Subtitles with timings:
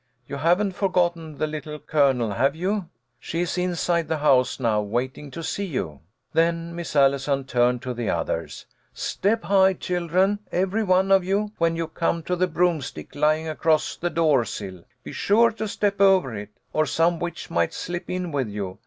[0.27, 2.89] You haven't forgotten the Little Colonel, have you?
[3.19, 5.99] She is inside the house now, waiting to see you."
[6.33, 11.75] Then Miss Allison turned to the others." Step high, children, every one of you, when
[11.75, 14.85] you come to this broomstick lying across the door sill.
[15.03, 18.79] Be sure to step over it, or some witch might slip in with you.